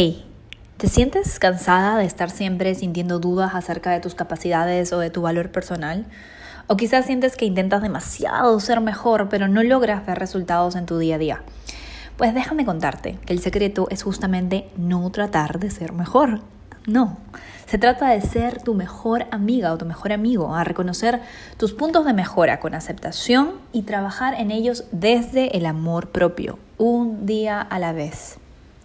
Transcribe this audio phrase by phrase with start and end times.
[0.00, 0.24] Hey,
[0.76, 5.22] ¿te sientes cansada de estar siempre sintiendo dudas acerca de tus capacidades o de tu
[5.22, 6.06] valor personal?
[6.68, 10.98] O quizás sientes que intentas demasiado ser mejor, pero no logras ver resultados en tu
[10.98, 11.42] día a día.
[12.16, 16.42] Pues déjame contarte que el secreto es justamente no tratar de ser mejor.
[16.86, 17.18] No,
[17.66, 21.22] se trata de ser tu mejor amiga o tu mejor amigo, a reconocer
[21.56, 27.26] tus puntos de mejora con aceptación y trabajar en ellos desde el amor propio, un
[27.26, 28.38] día a la vez.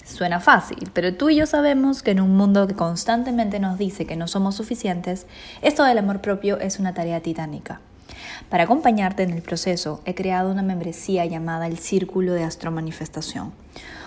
[0.03, 4.05] Suena fácil, pero tú y yo sabemos que en un mundo que constantemente nos dice
[4.05, 5.27] que no somos suficientes,
[5.61, 7.79] esto del amor propio es una tarea titánica.
[8.49, 13.53] Para acompañarte en el proceso, he creado una membresía llamada el Círculo de Astromanifestación,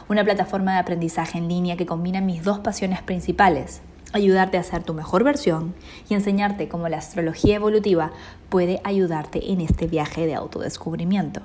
[0.09, 3.81] una plataforma de aprendizaje en línea que combina mis dos pasiones principales,
[4.13, 5.75] ayudarte a ser tu mejor versión
[6.11, 8.13] y enseñarte cómo la astrología evolutiva
[8.51, 11.41] puede ayudarte en este viaje de autodescubrimiento.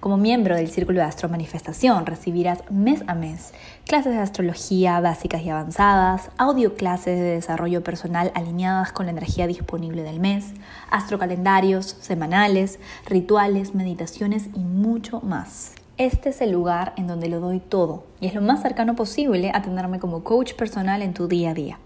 [0.00, 3.52] Como miembro del Círculo de Astro Manifestación recibirás mes a mes
[3.84, 9.48] clases de astrología básicas y avanzadas, audio clases de desarrollo personal alineadas con la energía
[9.48, 10.54] disponible del mes,
[10.92, 15.72] astrocalendarios semanales, rituales, meditaciones y mucho más.
[15.96, 19.50] Este es el lugar en donde lo doy todo y es lo más cercano posible
[19.52, 21.78] a tenerme como coach personal en tu día a día.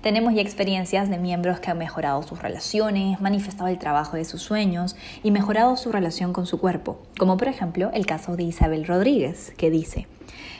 [0.00, 4.42] Tenemos ya experiencias de miembros que han mejorado sus relaciones, manifestado el trabajo de sus
[4.42, 8.86] sueños y mejorado su relación con su cuerpo, como por ejemplo el caso de Isabel
[8.86, 10.06] Rodríguez, que dice,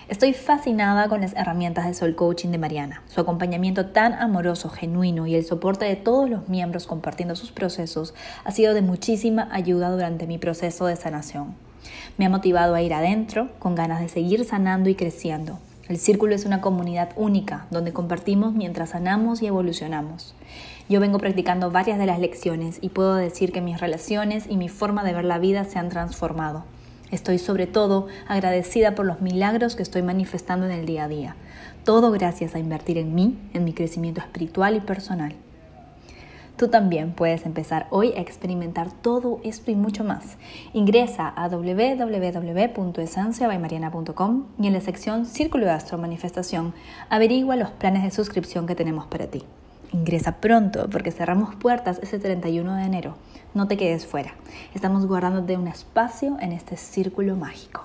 [0.08, 5.26] Estoy fascinada con las herramientas de Soul Coaching de Mariana, su acompañamiento tan amoroso, genuino
[5.26, 9.90] y el soporte de todos los miembros compartiendo sus procesos ha sido de muchísima ayuda
[9.90, 11.56] durante mi proceso de sanación.
[12.18, 15.58] Me ha motivado a ir adentro con ganas de seguir sanando y creciendo,
[15.88, 20.34] el círculo es una comunidad única donde compartimos mientras sanamos y evolucionamos.
[20.88, 24.68] Yo vengo practicando varias de las lecciones y puedo decir que mis relaciones y mi
[24.68, 26.64] forma de ver la vida se han transformado.
[27.12, 31.36] Estoy sobre todo agradecida por los milagros que estoy manifestando en el día a día.
[31.84, 35.34] Todo gracias a invertir en mí, en mi crecimiento espiritual y personal.
[36.56, 40.38] Tú también puedes empezar hoy a experimentar todo esto y mucho más.
[40.72, 46.72] Ingresa a www.esenciabaymariana.com y en la sección Círculo de Astro Manifestación
[47.10, 49.42] averigua los planes de suscripción que tenemos para ti.
[49.92, 53.16] Ingresa pronto porque cerramos puertas ese 31 de enero.
[53.52, 54.32] No te quedes fuera.
[54.74, 57.84] Estamos guardándote un espacio en este círculo mágico.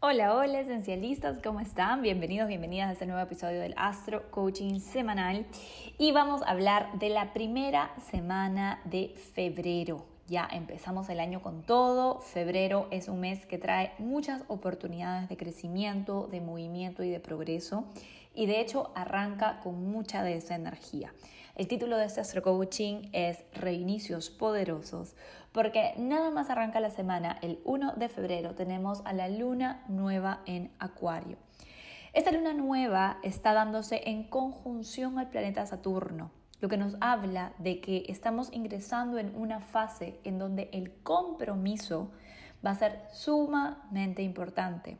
[0.00, 2.02] Hola, hola esencialistas, ¿cómo están?
[2.02, 5.44] Bienvenidos, bienvenidas a este nuevo episodio del Astro Coaching Semanal
[5.98, 10.06] y vamos a hablar de la primera semana de febrero.
[10.28, 15.36] Ya empezamos el año con todo, febrero es un mes que trae muchas oportunidades de
[15.36, 17.84] crecimiento, de movimiento y de progreso
[18.36, 21.12] y de hecho arranca con mucha de esa energía.
[21.56, 25.16] El título de este Astro Coaching es Reinicios Poderosos
[25.52, 30.42] porque nada más arranca la semana, el 1 de febrero tenemos a la luna nueva
[30.46, 31.38] en Acuario.
[32.12, 37.80] Esta luna nueva está dándose en conjunción al planeta Saturno, lo que nos habla de
[37.80, 42.10] que estamos ingresando en una fase en donde el compromiso
[42.64, 44.98] va a ser sumamente importante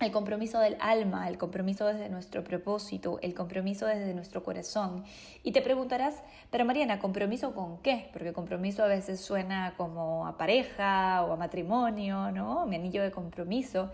[0.00, 5.04] el compromiso del alma, el compromiso desde nuestro propósito, el compromiso desde nuestro corazón.
[5.42, 8.08] Y te preguntarás, pero Mariana, ¿compromiso con qué?
[8.12, 12.64] Porque compromiso a veces suena como a pareja o a matrimonio, ¿no?
[12.66, 13.90] Mi anillo de compromiso.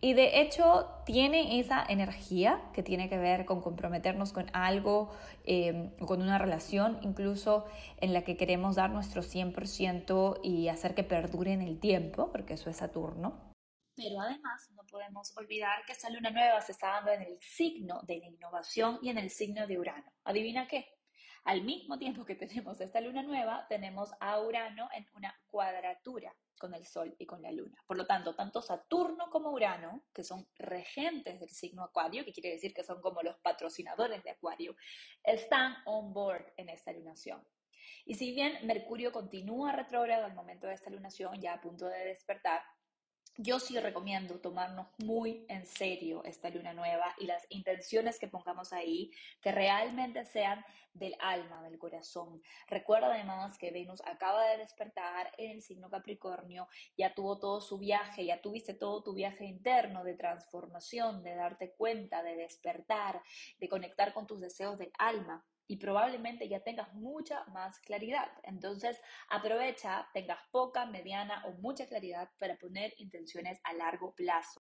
[0.00, 5.10] Y de hecho tiene esa energía que tiene que ver con comprometernos con algo,
[5.44, 7.64] eh, con una relación, incluso
[8.00, 12.54] en la que queremos dar nuestro 100% y hacer que perdure en el tiempo, porque
[12.54, 13.55] eso es Saturno.
[13.96, 18.02] Pero además no podemos olvidar que esta luna nueva se está dando en el signo
[18.02, 20.12] de la innovación y en el signo de Urano.
[20.24, 20.86] ¿Adivina qué?
[21.44, 26.74] Al mismo tiempo que tenemos esta luna nueva, tenemos a Urano en una cuadratura con
[26.74, 27.82] el Sol y con la Luna.
[27.86, 32.50] Por lo tanto, tanto Saturno como Urano, que son regentes del signo Acuario, que quiere
[32.50, 34.74] decir que son como los patrocinadores de Acuario,
[35.22, 37.46] están on board en esta lunación.
[38.04, 42.04] Y si bien Mercurio continúa retrógrado al momento de esta lunación, ya a punto de
[42.06, 42.62] despertar,
[43.38, 48.72] yo sí recomiendo tomarnos muy en serio esta luna nueva y las intenciones que pongamos
[48.72, 49.10] ahí,
[49.40, 52.42] que realmente sean del alma, del corazón.
[52.68, 57.78] Recuerda además que Venus acaba de despertar en el signo Capricornio, ya tuvo todo su
[57.78, 63.22] viaje, ya tuviste todo tu viaje interno de transformación, de darte cuenta, de despertar,
[63.58, 68.30] de conectar con tus deseos del alma y probablemente ya tengas mucha más claridad.
[68.42, 74.62] Entonces, aprovecha, tengas poca, mediana o mucha claridad para poner intenciones a largo plazo.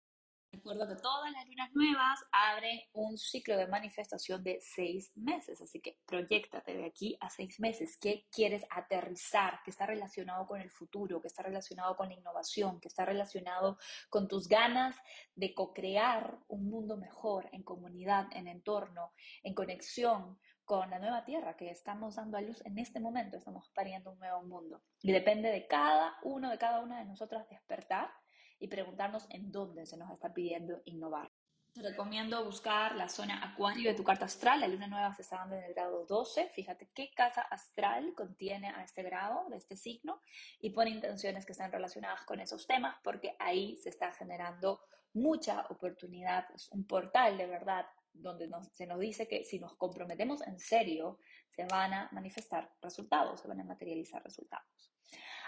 [0.53, 5.81] Recuerdo que todas las lunas nuevas abren un ciclo de manifestación de seis meses, así
[5.81, 7.97] que proyectate de aquí a seis meses.
[7.99, 9.61] ¿Qué quieres aterrizar?
[9.65, 11.23] ¿Qué está relacionado con el futuro?
[11.23, 12.81] ¿Qué está relacionado con la innovación?
[12.81, 13.79] ¿Qué está relacionado
[14.11, 14.95] con tus ganas
[15.35, 20.39] de co-crear un mundo mejor en comunidad, en entorno, en conexión
[20.73, 23.37] con la nueva tierra que estamos dando a luz en este momento?
[23.37, 24.81] Estamos pariendo un nuevo mundo.
[25.03, 28.11] Y depende de cada uno, de cada una de nosotras despertar
[28.59, 31.31] y preguntarnos en dónde se nos está pidiendo innovar.
[31.75, 34.61] Te recomiendo buscar la zona acuario de tu carta astral.
[34.61, 36.49] La luna nueva se está dando en el grado 12.
[36.55, 40.23] Fíjate qué casa astral contiene a este grado, de este signo,
[40.59, 44.81] y pon intenciones que estén relacionadas con esos temas, porque ahí se está generando
[45.13, 46.47] mucha oportunidad.
[46.55, 51.19] Es un portal de verdad donde se nos dice que si nos comprometemos en serio,
[51.51, 54.93] se van a manifestar resultados, se van a materializar resultados.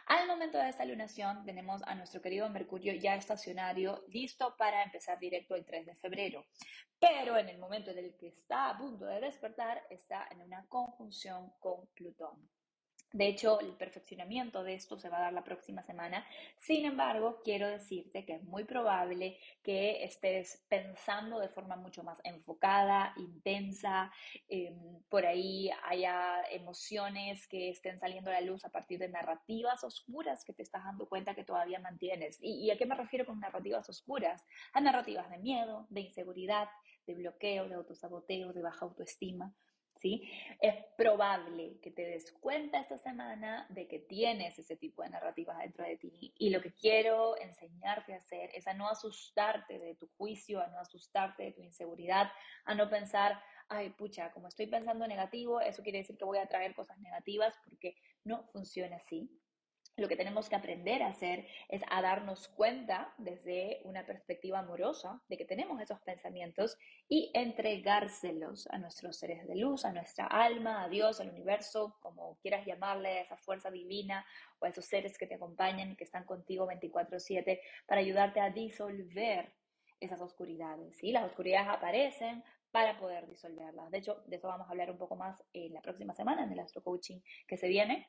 [0.07, 5.19] Al momento de esta lunación tenemos a nuestro querido Mercurio ya estacionario, listo para empezar
[5.19, 6.45] directo el 3 de febrero.
[6.99, 10.67] Pero en el momento en el que está a punto de despertar, está en una
[10.69, 12.51] conjunción con Plutón.
[13.15, 16.27] De hecho, el perfeccionamiento de esto se va a dar la próxima semana.
[16.59, 22.21] Sin embargo, quiero decirte que es muy probable que estés pensando de forma mucho más
[22.25, 24.11] enfocada, intensa,
[24.49, 29.85] em, por ahí haya emociones que estén saliendo a la luz a partir de narrativas
[29.85, 32.39] oscuras que te estás dando cuenta que todavía mantienes.
[32.41, 34.45] ¿Y, y a qué me refiero con narrativas oscuras?
[34.73, 36.69] A narrativas de miedo, de inseguridad,
[37.07, 39.55] de bloqueo, de autosaboteo, de baja autoestima.
[40.61, 45.59] Es probable que te des cuenta esta semana de que tienes ese tipo de narrativas
[45.59, 49.95] dentro de ti y lo que quiero enseñarte a hacer es a no asustarte de
[49.95, 52.31] tu juicio, a no asustarte de tu inseguridad,
[52.67, 56.47] a no pensar, ay, pucha, como estoy pensando negativo, eso quiere decir que voy a
[56.47, 59.31] traer cosas negativas porque no funciona así.
[59.97, 65.23] Lo que tenemos que aprender a hacer es a darnos cuenta desde una perspectiva amorosa
[65.29, 66.77] de que tenemos esos pensamientos
[67.09, 72.37] y entregárselos a nuestros seres de luz, a nuestra alma, a Dios, al universo, como
[72.41, 74.27] quieras llamarle, a esa fuerza divina
[74.59, 79.55] o a esos seres que te acompañan que están contigo 24/7 para ayudarte a disolver
[80.01, 80.97] esas oscuridades.
[80.97, 81.13] ¿sí?
[81.13, 82.43] Las oscuridades aparecen
[82.73, 83.93] para poder disolverlas.
[83.93, 86.51] De hecho, de eso vamos a hablar un poco más en la próxima semana en
[86.51, 88.09] el Astro Coaching que se viene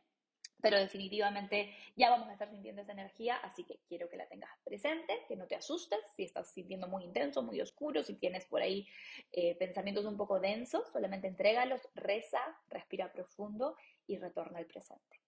[0.62, 4.50] pero definitivamente ya vamos a estar sintiendo esa energía, así que quiero que la tengas
[4.64, 8.62] presente, que no te asustes si estás sintiendo muy intenso, muy oscuro, si tienes por
[8.62, 8.88] ahí
[9.32, 13.76] eh, pensamientos un poco densos, solamente entrégalos, reza, respira profundo
[14.08, 15.20] y retorna al presente.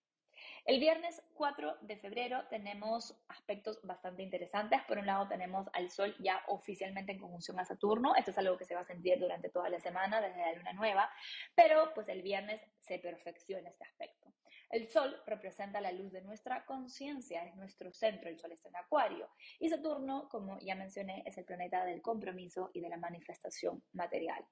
[0.66, 4.82] El viernes 4 de febrero tenemos aspectos bastante interesantes.
[4.88, 8.16] Por un lado tenemos al Sol ya oficialmente en conjunción a Saturno.
[8.16, 10.74] Esto es algo que se va a sentir durante toda la semana, desde la luna
[10.74, 11.10] nueva,
[11.56, 14.06] pero pues el viernes se perfecciona este aspecto.
[14.69, 18.75] El Sol representa la luz de nuestra conciencia, es nuestro centro, el Sol está en
[18.75, 19.30] Acuario.
[19.60, 24.46] Y Saturno, como ya mencioné, es el planeta del compromiso y de la manifestación material.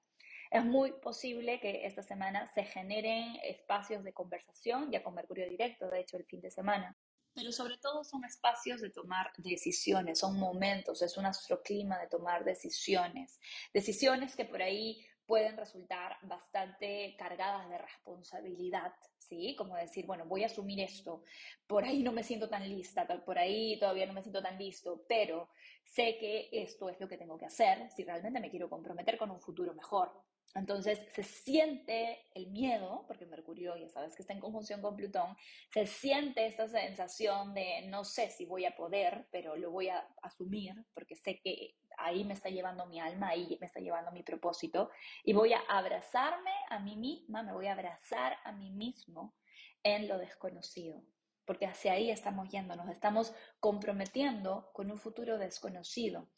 [0.50, 5.90] Es muy posible que esta semana se generen espacios de conversación, ya con Mercurio directo,
[5.90, 6.96] de hecho, el fin de semana.
[7.34, 12.44] Pero sobre todo son espacios de tomar decisiones, son momentos, es un astroclima de tomar
[12.44, 13.38] decisiones.
[13.74, 19.54] Decisiones que por ahí pueden resultar bastante cargadas de responsabilidad, ¿sí?
[19.56, 21.24] Como decir, bueno, voy a asumir esto,
[21.66, 25.04] por ahí no me siento tan lista, por ahí todavía no me siento tan listo,
[25.08, 25.48] pero
[25.84, 29.30] sé que esto es lo que tengo que hacer si realmente me quiero comprometer con
[29.30, 30.12] un futuro mejor.
[30.56, 35.36] Entonces se siente el miedo, porque Mercurio ya sabes que está en conjunción con Plutón,
[35.70, 40.08] se siente esta sensación de no sé si voy a poder, pero lo voy a
[40.22, 44.22] asumir porque sé que ahí me está llevando mi alma, ahí me está llevando mi
[44.22, 44.90] propósito
[45.24, 49.34] y voy a abrazarme a mí misma, me voy a abrazar a mí mismo
[49.82, 51.02] en lo desconocido,
[51.44, 56.30] porque hacia ahí estamos yendo, nos estamos comprometiendo con un futuro desconocido.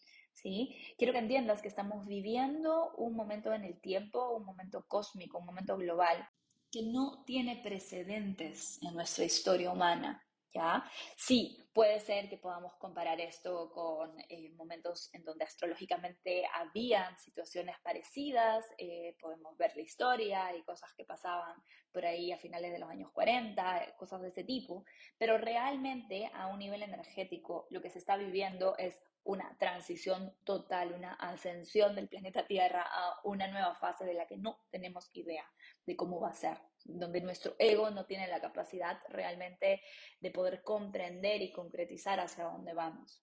[0.42, 0.74] ¿Sí?
[0.96, 5.46] Quiero que entiendas que estamos viviendo un momento en el tiempo, un momento cósmico, un
[5.46, 6.28] momento global,
[6.70, 10.24] que no tiene precedentes en nuestra historia humana.
[10.54, 10.82] ¿Ya?
[11.14, 17.76] Sí, puede ser que podamos comparar esto con eh, momentos en donde astrológicamente habían situaciones
[17.82, 22.78] parecidas, eh, podemos ver la historia y cosas que pasaban por ahí a finales de
[22.78, 24.84] los años 40, cosas de ese tipo,
[25.18, 30.94] pero realmente a un nivel energético lo que se está viviendo es una transición total,
[30.94, 35.44] una ascensión del planeta Tierra a una nueva fase de la que no tenemos idea
[35.84, 39.82] de cómo va a ser, donde nuestro ego no tiene la capacidad realmente
[40.20, 43.20] de poder comprender y concretizar hacia dónde vamos.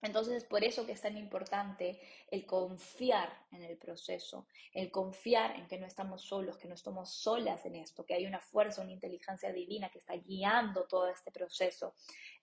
[0.00, 5.56] Entonces es por eso que es tan importante el confiar en el proceso, el confiar
[5.56, 8.80] en que no estamos solos, que no estamos solas en esto, que hay una fuerza,
[8.80, 11.94] una inteligencia divina que está guiando todo este proceso,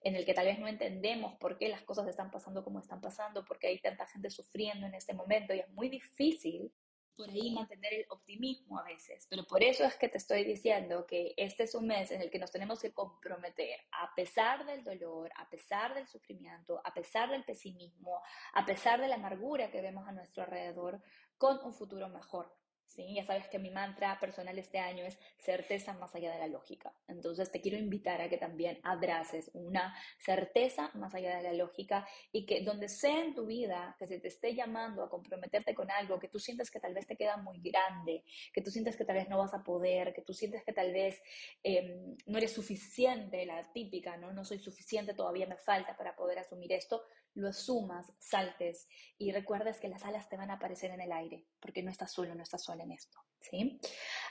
[0.02, 3.00] en el que tal vez no entendemos por qué las cosas están pasando como están
[3.00, 6.70] pasando, porque hay tanta gente sufriendo en este momento y es muy difícil
[7.16, 9.26] por ahí mantener el optimismo a veces.
[9.28, 12.30] Pero por eso es que te estoy diciendo que este es un mes en el
[12.30, 17.30] que nos tenemos que comprometer, a pesar del dolor, a pesar del sufrimiento, a pesar
[17.30, 21.02] del pesimismo, a pesar de la amargura que vemos a nuestro alrededor,
[21.38, 22.54] con un futuro mejor.
[22.86, 23.14] ¿Sí?
[23.14, 26.92] Ya sabes que mi mantra personal este año es certeza más allá de la lógica.
[27.08, 32.06] Entonces te quiero invitar a que también abraces una certeza más allá de la lógica
[32.32, 35.90] y que donde sea en tu vida que se te esté llamando a comprometerte con
[35.90, 39.04] algo que tú sientes que tal vez te queda muy grande, que tú sientes que
[39.04, 41.22] tal vez no vas a poder, que tú sientes que tal vez
[41.62, 44.32] em, no eres suficiente, la típica, ¿no?
[44.32, 47.02] No soy suficiente, todavía me falta para poder asumir esto,
[47.36, 48.88] lo asumas, saltes
[49.18, 52.12] y recuerdes que las alas te van a aparecer en el aire, porque no estás
[52.12, 53.78] solo, no estás sola en esto, ¿sí?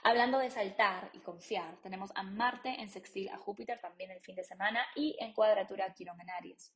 [0.03, 4.35] Hablando de saltar y confiar, tenemos a Marte en sextil a Júpiter también el fin
[4.35, 6.73] de semana y en cuadratura a Quirón en Aries.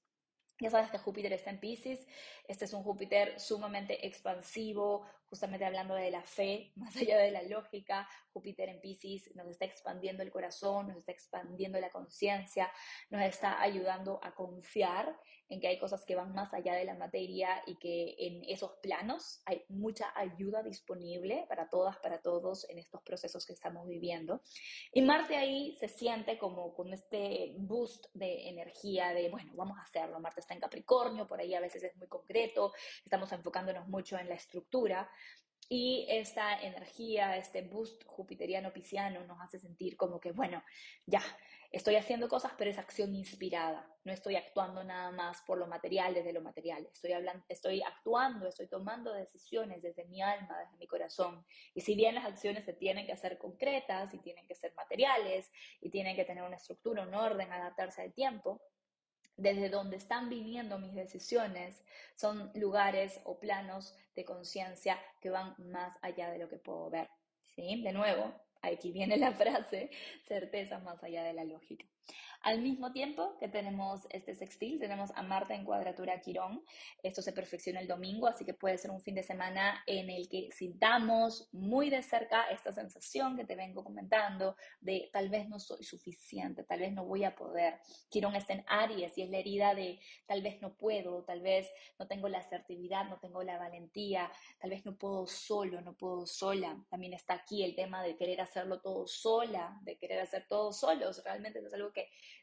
[0.62, 2.06] Ya sabes que Júpiter está en Pisces,
[2.48, 7.44] este es un Júpiter sumamente expansivo, justamente hablando de la fe, más allá de la
[7.44, 12.72] lógica, Júpiter en Pisces nos está expandiendo el corazón, nos está expandiendo la conciencia,
[13.10, 15.20] nos está ayudando a confiar
[15.50, 18.72] en que hay cosas que van más allá de la materia y que en esos
[18.84, 24.42] planos hay mucha ayuda disponible para todas, para todos en estos procesos que estamos viviendo.
[24.94, 29.82] Y Marte ahí se siente como con este boost de energía de, bueno, vamos a
[29.82, 32.72] hacerlo, Marte en Capricornio, por ahí a veces es muy concreto,
[33.04, 35.10] estamos enfocándonos mucho en la estructura.
[35.72, 40.64] Y esta energía, este boost jupiteriano pisciano nos hace sentir como que, bueno,
[41.06, 41.22] ya,
[41.72, 43.88] estoy haciendo cosas, pero es acción inspirada.
[44.04, 46.90] No estoy actuando nada más por lo material, desde lo material.
[46.92, 51.46] Estoy, hablando, estoy actuando, estoy tomando decisiones desde mi alma, desde mi corazón.
[51.76, 55.52] Y si bien las acciones se tienen que hacer concretas y tienen que ser materiales
[55.82, 58.60] y tienen que tener una estructura, un orden, adaptarse al tiempo,
[59.40, 61.84] desde donde están viniendo mis decisiones
[62.16, 67.10] son lugares o planos de conciencia que van más allá de lo que puedo ver.
[67.56, 67.82] ¿Sí?
[67.82, 69.90] De nuevo, aquí viene la frase,
[70.28, 71.86] certeza más allá de la lógica.
[72.42, 76.64] Al mismo tiempo que tenemos este sextil, tenemos a Marta en cuadratura Quirón.
[77.04, 80.30] Esto se perfecciona el domingo, así que puede ser un fin de semana en el
[80.30, 85.60] que sintamos muy de cerca esta sensación que te vengo comentando de tal vez no
[85.60, 87.80] soy suficiente, tal vez no voy a poder.
[88.10, 91.70] Quirón está en Aries y es la herida de tal vez no puedo, tal vez
[91.98, 96.26] no tengo la asertividad, no tengo la valentía, tal vez no puedo solo, no puedo
[96.26, 96.78] sola.
[96.90, 101.22] También está aquí el tema de querer hacerlo todo sola, de querer hacer todo solos.
[101.24, 101.99] Realmente es algo que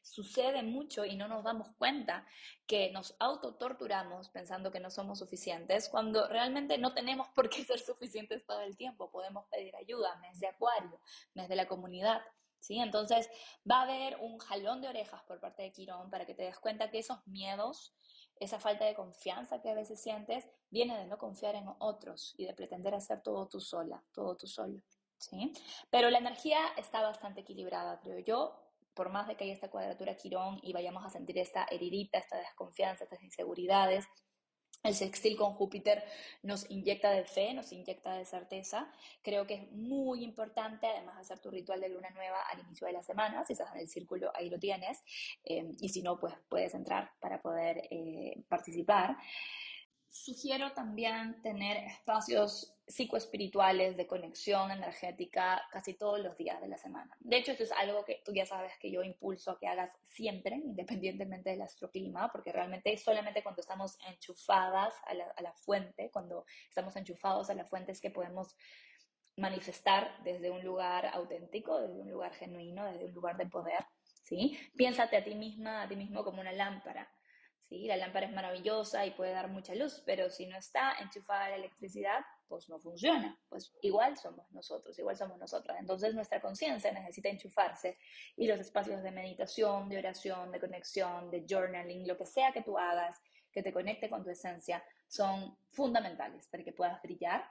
[0.06, 2.24] sucede mucho y no nos damos cuenta
[2.66, 7.80] que nos autotorturamos pensando que no somos suficientes cuando realmente no tenemos por qué ser
[7.80, 9.10] suficientes todo el tiempo.
[9.10, 11.00] Podemos pedir ayuda, mes de acuario,
[11.34, 12.22] mes de la comunidad.
[12.58, 12.78] ¿Sí?
[12.78, 13.28] Entonces
[13.70, 16.58] va a haber un jalón de orejas por parte de Quirón para que te des
[16.58, 17.94] cuenta que esos miedos,
[18.40, 22.44] esa falta de confianza que a veces sientes, viene de no confiar en otros y
[22.44, 24.82] de pretender hacer todo tú sola, todo tú solo.
[25.18, 25.52] ¿sí?
[25.90, 28.65] Pero la energía está bastante equilibrada, creo yo
[28.96, 32.38] por más de que haya esta cuadratura Quirón y vayamos a sentir esta heridita, esta
[32.38, 34.08] desconfianza, estas inseguridades,
[34.82, 36.04] el sextil con Júpiter
[36.42, 38.90] nos inyecta de fe, nos inyecta de certeza.
[39.22, 42.86] Creo que es muy importante, además de hacer tu ritual de luna nueva al inicio
[42.86, 43.44] de la semana.
[43.44, 45.02] Si estás en el círculo, ahí lo tienes.
[45.44, 49.16] Eh, y si no, pues puedes entrar para poder eh, participar.
[50.24, 57.16] Sugiero también tener espacios psicoespirituales de conexión energética casi todos los días de la semana.
[57.20, 59.92] De hecho, esto es algo que tú ya sabes que yo impulso a que hagas
[60.08, 65.52] siempre, independientemente del astroclima, porque realmente es solamente cuando estamos enchufadas a la, a la
[65.52, 68.56] fuente, cuando estamos enchufados a la fuente es que podemos
[69.36, 73.84] manifestar desde un lugar auténtico, desde un lugar genuino, desde un lugar de poder.
[74.22, 74.58] ¿sí?
[74.76, 77.10] Piénsate a ti misma, a ti mismo como una lámpara.
[77.68, 77.86] ¿Sí?
[77.86, 81.56] La lámpara es maravillosa y puede dar mucha luz, pero si no está enchufada la
[81.56, 83.38] electricidad, pues no funciona.
[83.48, 85.78] Pues igual somos nosotros, igual somos nosotras.
[85.80, 87.98] Entonces nuestra conciencia necesita enchufarse
[88.36, 92.62] y los espacios de meditación, de oración, de conexión, de journaling, lo que sea que
[92.62, 93.20] tú hagas,
[93.52, 97.48] que te conecte con tu esencia, son fundamentales para que puedas brillar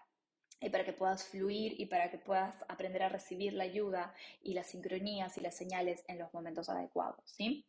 [0.59, 4.53] y para que puedas fluir y para que puedas aprender a recibir la ayuda y
[4.53, 7.65] las sincronías y las señales en los momentos adecuados, ¿sí?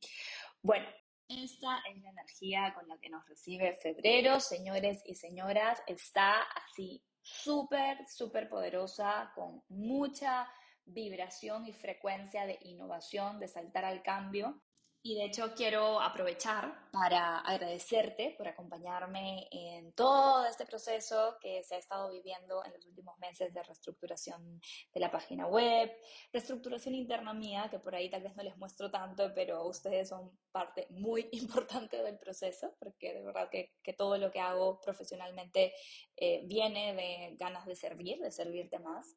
[0.62, 0.86] Bueno,
[1.28, 7.02] esta es la energía con la que nos recibe febrero, señores y señoras, está así
[7.20, 10.48] súper, súper poderosa, con mucha
[10.84, 14.62] vibración y frecuencia de innovación, de saltar al cambio.
[15.08, 21.76] Y de hecho quiero aprovechar para agradecerte por acompañarme en todo este proceso que se
[21.76, 24.60] ha estado viviendo en los últimos meses de reestructuración
[24.92, 25.92] de la página web,
[26.32, 30.36] reestructuración interna mía, que por ahí tal vez no les muestro tanto, pero ustedes son
[30.50, 35.72] parte muy importante del proceso, porque de verdad que, que todo lo que hago profesionalmente
[36.16, 39.16] eh, viene de ganas de servir, de servirte más.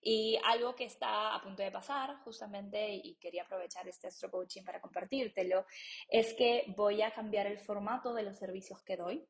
[0.00, 4.64] Y algo que está a punto de pasar justamente, y quería aprovechar este astro coaching
[4.64, 5.32] para compartir,
[6.08, 9.24] es que voy a cambiar el formato de los servicios que doy.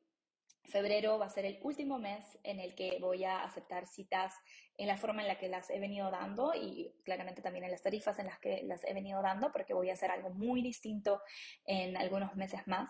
[0.65, 4.33] Febrero va a ser el último mes en el que voy a aceptar citas
[4.77, 7.83] en la forma en la que las he venido dando y claramente también en las
[7.83, 11.21] tarifas en las que las he venido dando porque voy a hacer algo muy distinto
[11.65, 12.89] en algunos meses más.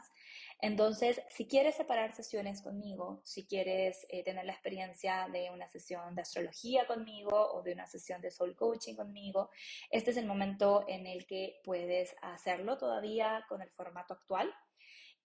[0.62, 6.16] Entonces, si quieres separar sesiones conmigo, si quieres eh, tener la experiencia de una sesión
[6.16, 9.50] de astrología conmigo o de una sesión de soul coaching conmigo,
[9.92, 14.54] este es el momento en el que puedes hacerlo todavía con el formato actual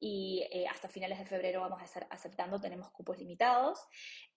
[0.00, 3.81] y eh, hasta finales de febrero vamos a estar aceptando, tenemos cupos limitados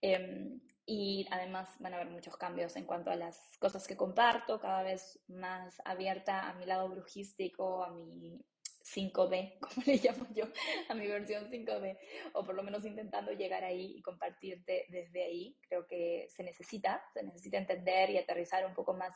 [0.01, 4.60] em, y además van a haber muchos cambios en cuanto a las cosas que comparto,
[4.60, 8.41] cada vez más abierta a mi lado brujístico, a mi
[8.84, 10.46] 5D, como le llamo yo,
[10.89, 11.98] a mi versión 5D,
[12.34, 15.58] o por lo menos intentando llegar ahí y compartirte desde ahí.
[15.68, 19.15] Creo que se necesita, se necesita entender y aterrizar un poco más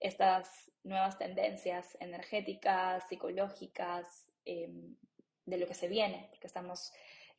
[0.00, 4.68] estas nuevas tendencias energéticas, psicológicas, eh,
[5.46, 6.92] de lo que se viene, porque estamos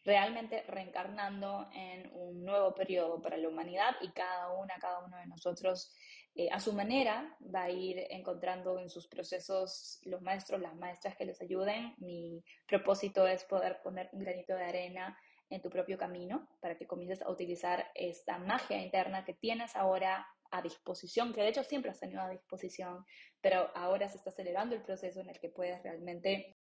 [0.03, 5.27] realmente reencarnando en un nuevo periodo para la humanidad y cada una, cada uno de
[5.27, 5.93] nosotros
[6.35, 11.15] eh, a su manera va a ir encontrando en sus procesos los maestros, las maestras
[11.15, 11.93] que les ayuden.
[11.99, 15.17] Mi propósito es poder poner un granito de arena
[15.49, 20.27] en tu propio camino para que comiences a utilizar esta magia interna que tienes ahora
[20.49, 23.05] a disposición, que de hecho siempre has tenido a disposición,
[23.41, 26.57] pero ahora se está acelerando el proceso en el que puedes realmente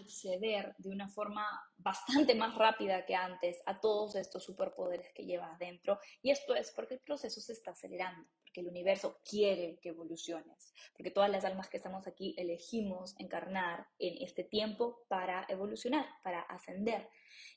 [0.00, 5.58] acceder de una forma bastante más rápida que antes a todos estos superpoderes que llevas
[5.58, 5.98] dentro.
[6.22, 10.74] Y esto es porque el proceso se está acelerando, porque el universo quiere que evoluciones,
[10.94, 16.42] porque todas las almas que estamos aquí elegimos encarnar en este tiempo para evolucionar, para
[16.42, 17.08] ascender.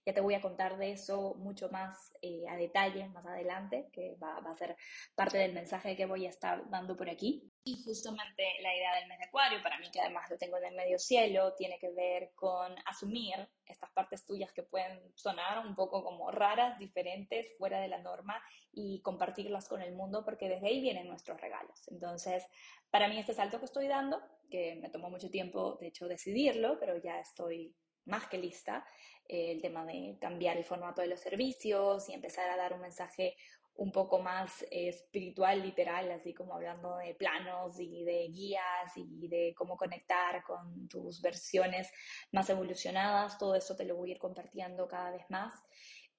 [0.05, 4.15] Ya te voy a contar de eso mucho más eh, a detalle más adelante, que
[4.23, 4.77] va, va a ser
[5.15, 7.51] parte del mensaje que voy a estar dando por aquí.
[7.65, 10.65] Y justamente la idea del mes de Acuario, para mí que además lo tengo en
[10.65, 15.75] el medio cielo, tiene que ver con asumir estas partes tuyas que pueden sonar un
[15.75, 20.67] poco como raras, diferentes, fuera de la norma y compartirlas con el mundo porque desde
[20.67, 21.87] ahí vienen nuestros regalos.
[21.89, 22.45] Entonces,
[22.89, 26.79] para mí este salto que estoy dando, que me tomó mucho tiempo de hecho decidirlo,
[26.79, 27.75] pero ya estoy
[28.05, 28.85] más que lista,
[29.27, 32.81] eh, el tema de cambiar el formato de los servicios y empezar a dar un
[32.81, 33.35] mensaje
[33.77, 39.53] un poco más espiritual, literal, así como hablando de planos y de guías y de
[39.55, 41.91] cómo conectar con tus versiones
[42.31, 43.37] más evolucionadas.
[43.37, 45.53] Todo eso te lo voy a ir compartiendo cada vez más.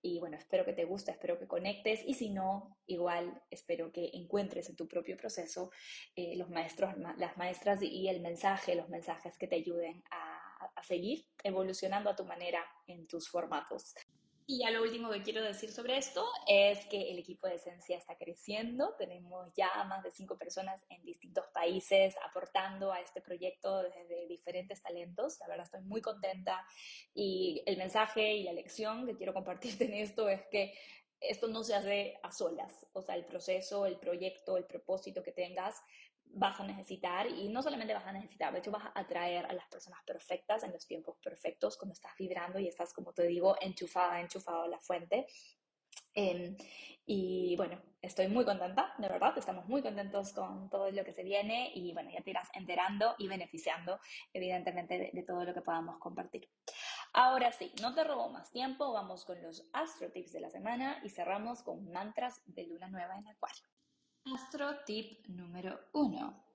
[0.03, 4.11] Y bueno, espero que te guste, espero que conectes y si no, igual espero que
[4.13, 5.71] encuentres en tu propio proceso
[6.15, 10.83] eh, los maestros, las maestras y el mensaje, los mensajes que te ayuden a, a
[10.83, 13.95] seguir evolucionando a tu manera en tus formatos.
[14.49, 17.97] Y ya lo último que quiero decir sobre esto es que el equipo de Esencia
[17.97, 18.95] está creciendo.
[18.97, 24.81] Tenemos ya más de cinco personas en distintos países aportando a este proyecto desde diferentes
[24.81, 25.41] talentos.
[25.41, 26.65] La verdad estoy muy contenta
[27.13, 30.75] y el mensaje y la lección que quiero compartirte en esto es que
[31.21, 32.87] esto no se hace a solas.
[32.93, 35.83] O sea, el proceso, el proyecto, el propósito que tengas
[36.33, 39.53] vas a necesitar y no solamente vas a necesitar, de hecho vas a atraer a
[39.53, 43.57] las personas perfectas en los tiempos perfectos cuando estás vibrando y estás, como te digo,
[43.61, 45.27] enchufada, enchufado a la fuente.
[46.15, 46.57] Em,
[47.07, 51.23] y bueno, estoy muy contenta, de verdad, estamos muy contentos con todo lo que se
[51.23, 54.01] viene y bueno, ya te irás enterando y beneficiando
[54.33, 56.49] evidentemente de, de todo lo que podamos compartir.
[57.13, 61.01] Ahora sí, no te robo más tiempo, vamos con los astro tips de la semana
[61.05, 63.76] y cerramos con mantras de luna nueva en Acuario.
[64.35, 66.46] Astro tip número uno.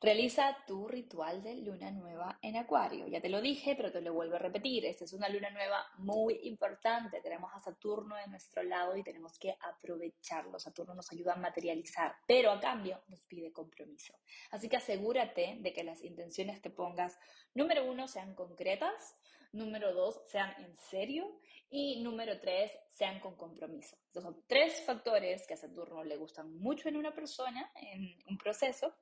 [0.00, 3.08] Realiza tu ritual de luna nueva en Acuario.
[3.08, 4.86] Ya te lo dije, pero te lo vuelvo a repetir.
[4.86, 7.20] Esta es una luna nueva muy importante.
[7.20, 10.60] Tenemos a Saturno de nuestro lado y tenemos que aprovecharlo.
[10.60, 14.14] Saturno nos ayuda a materializar, pero a cambio nos pide compromiso.
[14.52, 17.18] Así que asegúrate de que las intenciones que pongas,
[17.54, 19.16] número uno, sean concretas,
[19.50, 23.96] número dos, sean en serio y número tres, sean con compromiso.
[24.06, 28.38] Estos son tres factores que a Saturno le gustan mucho en una persona, en un
[28.38, 28.94] proceso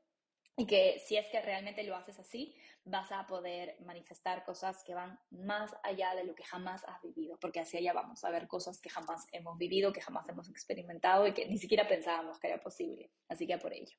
[0.56, 4.94] y que si es que realmente lo haces así, vas a poder manifestar cosas que
[4.94, 8.48] van más allá de lo que jamás has vivido, porque hacia allá vamos a ver
[8.48, 12.48] cosas que jamás hemos vivido, que jamás hemos experimentado y que ni siquiera pensábamos que
[12.48, 13.10] era posible.
[13.28, 13.96] Así que por ello.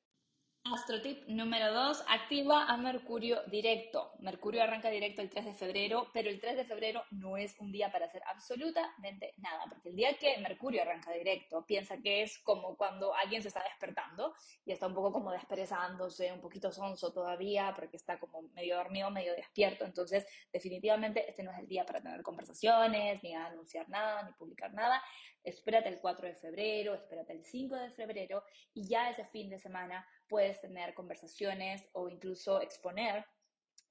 [0.74, 4.12] Astrotip número 2, activa a Mercurio directo.
[4.18, 7.72] Mercurio arranca directo el 3 de febrero, pero el 3 de febrero no es un
[7.72, 12.38] día para hacer absolutamente nada, porque el día que Mercurio arranca directo, piensa que es
[12.40, 17.12] como cuando alguien se está despertando y está un poco como desperezándose, un poquito sonso
[17.12, 19.84] todavía, porque está como medio dormido, medio despierto.
[19.84, 24.74] Entonces, definitivamente este no es el día para tener conversaciones, ni anunciar nada, ni publicar
[24.74, 25.02] nada.
[25.42, 29.58] Espérate el 4 de febrero, espérate el 5 de febrero y ya ese fin de
[29.58, 33.24] semana puedes tener conversaciones o incluso exponer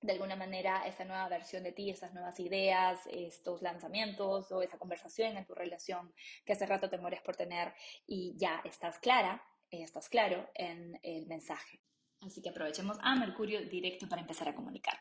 [0.02, 4.78] de alguna manera esta nueva versión de ti, estas nuevas ideas, estos lanzamientos o esa
[4.78, 6.14] conversación en tu relación
[6.46, 7.74] que hace rato te mueres por tener
[8.06, 11.82] y ya estás clara, eh, estás claro en el mensaje.
[12.22, 15.00] Así que aprovechemos a Mercurio directo para empezar a comunicar.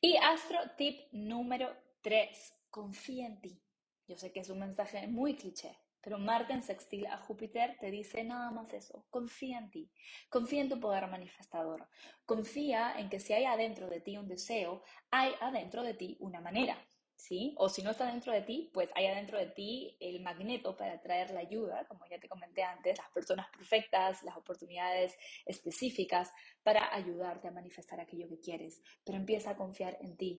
[0.00, 3.62] Y astro tip número 3, confía en ti.
[4.06, 5.76] Yo sé que es un mensaje muy cliché,
[6.06, 9.90] pero Marte en sextil a Júpiter te dice nada más eso, confía en ti,
[10.30, 11.88] confía en tu poder manifestador,
[12.24, 16.40] confía en que si hay adentro de ti un deseo, hay adentro de ti una
[16.40, 16.78] manera.
[17.16, 17.54] ¿Sí?
[17.56, 21.00] O si no está dentro de ti, pues hay adentro de ti el magneto para
[21.00, 25.16] traer la ayuda, como ya te comenté antes, las personas perfectas, las oportunidades
[25.46, 26.30] específicas
[26.62, 28.80] para ayudarte a manifestar aquello que quieres.
[29.02, 30.38] Pero empieza a confiar en ti.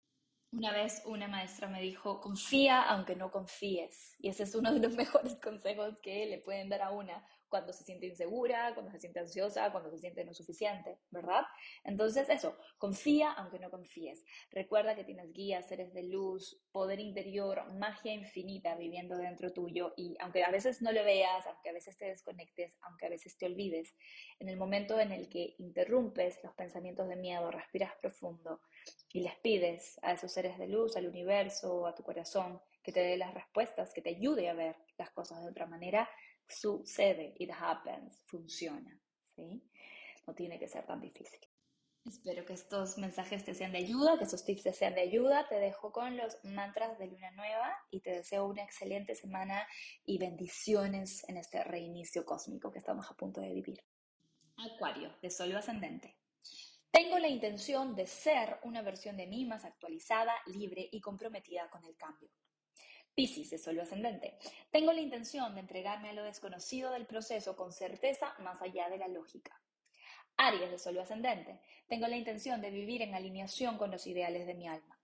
[0.52, 4.16] Una vez una maestra me dijo, confía aunque no confíes.
[4.20, 7.74] Y ese es uno de los mejores consejos que le pueden dar a una cuando
[7.74, 11.44] se siente insegura, cuando se siente ansiosa, cuando se siente no suficiente, ¿verdad?
[11.84, 14.26] Entonces eso, confía aunque no confíes.
[14.52, 20.16] Recuerda que tienes guías, seres de luz, poder interior, magia infinita viviendo dentro tuyo y
[20.20, 23.46] aunque a veces no lo veas, aunque a veces te desconectes, aunque a veces te
[23.46, 23.96] olvides,
[24.40, 28.62] en el momento en el que interrumpes los pensamientos de miedo, respiras profundo
[29.12, 33.02] y les pides a esos seres de luz, al universo, a tu corazón, que te
[33.02, 36.10] dé las respuestas, que te ayude a ver las cosas de otra manera,
[36.48, 39.00] sucede, it happens, funciona,
[39.36, 39.64] ¿sí?
[40.26, 41.40] No tiene que ser tan difícil.
[42.08, 45.46] Espero que estos mensajes te sean de ayuda, que estos tips te sean de ayuda.
[45.50, 49.68] Te dejo con los mantras de Luna Nueva y te deseo una excelente semana
[50.06, 53.84] y bendiciones en este reinicio cósmico que estamos a punto de vivir.
[54.56, 56.16] Acuario, de Sol ascendente.
[56.92, 61.84] Tengo la intención de ser una versión de mí más actualizada, libre y comprometida con
[61.84, 62.30] el cambio.
[63.18, 64.38] Piscis de Sol ascendente.
[64.70, 69.00] Tengo la intención de entregarme a lo desconocido del proceso con certeza más allá de
[69.00, 69.60] la lógica.
[70.38, 71.60] Aries de Sol ascendente.
[71.88, 75.02] Tengo la intención de vivir en alineación con los ideales de mi alma.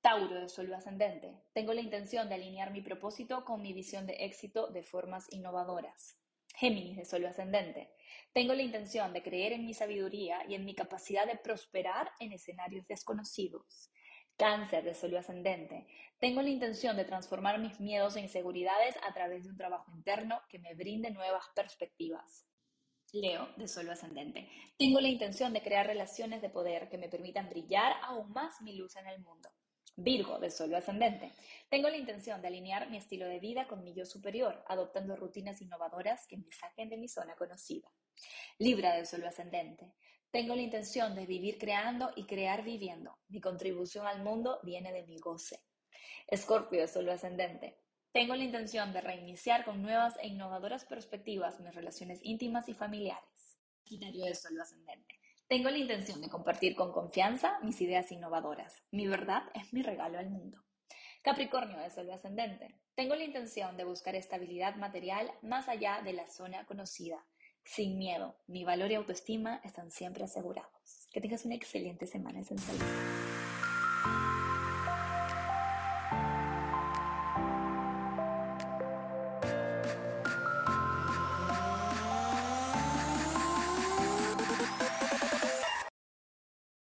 [0.00, 1.36] Tauro de Sol ascendente.
[1.54, 6.18] Tengo la intención de alinear mi propósito con mi visión de éxito de formas innovadoras.
[6.56, 7.94] Géminis de Sol ascendente.
[8.32, 12.32] Tengo la intención de creer en mi sabiduría y en mi capacidad de prosperar en
[12.32, 13.92] escenarios desconocidos.
[14.36, 15.86] Cáncer de Sol ascendente.
[16.18, 20.40] Tengo la intención de transformar mis miedos e inseguridades a través de un trabajo interno
[20.48, 22.46] que me brinde nuevas perspectivas.
[23.12, 24.48] Leo de Sol ascendente.
[24.76, 28.76] Tengo la intención de crear relaciones de poder que me permitan brillar aún más mi
[28.76, 29.48] luz en el mundo.
[29.96, 31.32] Virgo de Sol ascendente.
[31.70, 35.62] Tengo la intención de alinear mi estilo de vida con mi yo superior, adoptando rutinas
[35.62, 37.88] innovadoras que me saquen de mi zona conocida.
[38.58, 39.94] Libra de Sol ascendente.
[40.36, 43.16] Tengo la intención de vivir creando y crear viviendo.
[43.30, 45.62] Mi contribución al mundo viene de mi goce.
[46.26, 47.78] Escorpio de Sol ascendente.
[48.12, 53.56] Tengo la intención de reiniciar con nuevas e innovadoras perspectivas mis relaciones íntimas y familiares.
[53.82, 55.18] Sagitario de Sol ascendente.
[55.48, 58.82] Tengo la intención de compartir con confianza mis ideas innovadoras.
[58.90, 60.62] Mi verdad es mi regalo al mundo.
[61.22, 62.78] Capricornio de Sol ascendente.
[62.94, 67.24] Tengo la intención de buscar estabilidad material más allá de la zona conocida
[67.66, 68.36] sin miedo.
[68.46, 71.08] Mi valor y autoestima están siempre asegurados.
[71.10, 72.76] Que tengas una excelente semana esencial.